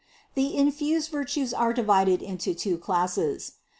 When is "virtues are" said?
1.11-1.73